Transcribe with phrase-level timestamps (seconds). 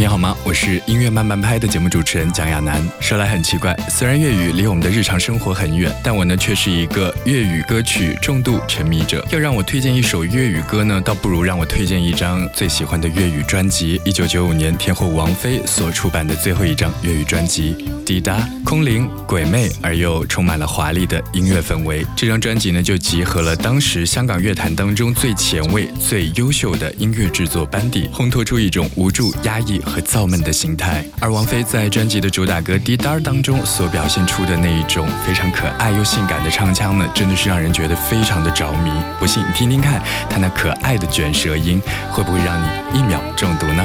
[0.00, 0.34] 你好吗？
[0.44, 2.82] 我是音乐慢慢拍的节目主持人蒋亚楠。
[3.00, 9.22] 说来很奇怪，虽然粤语离我们的日常生活很远，但我呢却是一个粤语歌曲重度沉迷者。
[9.30, 14.00] 要让我推荐一首粤语歌呢，倒不如让我推荐一张最喜欢的粤语专辑。
[14.02, 17.74] 一九九五年，天后王菲所出版的最后一张粤语专辑
[18.04, 22.06] 《滴答》，空灵鬼魅而又充满了华丽的音乐氛围。
[22.16, 29.78] 这张专辑呢，就集合了当时香港乐坛当中最前卫、最优秀的音乐制作班底，烘托出一种无助、压抑。
[29.90, 38.92] 和造闷的心态，而王菲在专辑的主打歌《滴答》当中所表现出的那一种非常可爱又性感的唱腔呢，真的是让人觉得非常的着迷。
[39.18, 43.84] 不信你听听看，她那可爱的卷舌音，会不会让你一秒中毒呢？